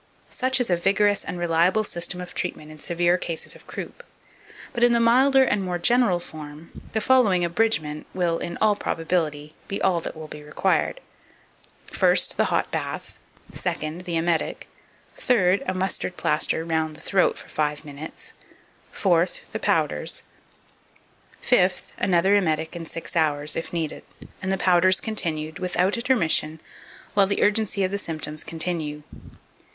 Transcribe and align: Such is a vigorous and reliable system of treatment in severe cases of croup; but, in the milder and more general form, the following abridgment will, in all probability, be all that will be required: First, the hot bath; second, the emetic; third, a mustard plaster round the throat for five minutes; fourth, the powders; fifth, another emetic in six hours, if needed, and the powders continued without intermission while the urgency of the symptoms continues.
Such 0.31 0.59
is 0.59 0.71
a 0.71 0.77
vigorous 0.77 1.23
and 1.23 1.37
reliable 1.37 1.83
system 1.83 2.21
of 2.21 2.33
treatment 2.33 2.71
in 2.71 2.79
severe 2.79 3.19
cases 3.19 3.53
of 3.55 3.67
croup; 3.67 4.03
but, 4.73 4.83
in 4.83 4.93
the 4.93 4.99
milder 4.99 5.43
and 5.43 5.63
more 5.63 5.77
general 5.77 6.19
form, 6.19 6.71
the 6.93 6.99
following 6.99 7.45
abridgment 7.45 8.07
will, 8.11 8.39
in 8.39 8.57
all 8.59 8.75
probability, 8.75 9.53
be 9.67 9.79
all 9.79 10.01
that 10.01 10.15
will 10.15 10.27
be 10.27 10.41
required: 10.41 11.01
First, 11.91 12.35
the 12.37 12.45
hot 12.45 12.71
bath; 12.71 13.19
second, 13.51 14.05
the 14.05 14.17
emetic; 14.17 14.67
third, 15.17 15.61
a 15.67 15.75
mustard 15.75 16.17
plaster 16.17 16.65
round 16.65 16.95
the 16.95 16.99
throat 17.01 17.37
for 17.37 17.47
five 17.49 17.85
minutes; 17.85 18.33
fourth, 18.91 19.41
the 19.51 19.59
powders; 19.59 20.23
fifth, 21.43 21.91
another 21.99 22.35
emetic 22.35 22.75
in 22.75 22.87
six 22.87 23.15
hours, 23.15 23.55
if 23.55 23.71
needed, 23.71 24.01
and 24.41 24.51
the 24.51 24.57
powders 24.57 24.99
continued 24.99 25.59
without 25.59 25.95
intermission 25.95 26.59
while 27.13 27.27
the 27.27 27.43
urgency 27.43 27.83
of 27.83 27.91
the 27.91 27.99
symptoms 27.99 28.43
continues. 28.43 29.03